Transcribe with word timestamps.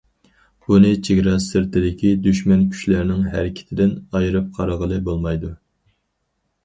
بۇنى 0.69 0.93
چېگرا 1.07 1.33
سىرتىدىكى 1.47 2.13
دۈشمەن 2.29 2.65
كۈچلەرنىڭ 2.71 3.21
ھەرىكىتىدىن 3.35 3.95
ئايرىپ 4.21 4.49
قارىغىلى 4.59 4.99
بولمايدۇ. 5.11 5.53